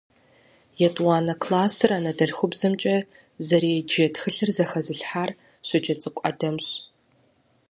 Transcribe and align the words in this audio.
Етӏуанэ 0.87 1.33
классыр 1.41 1.91
анэдэлъхубзэмкӏэ 1.97 2.97
зэреджэ 3.45 4.05
тхылъыр 4.13 4.49
зэхэзылъхьар 4.55 5.31
Щоджэнцӏыкӏу 5.67 6.25
Адэмщ. 6.29 6.67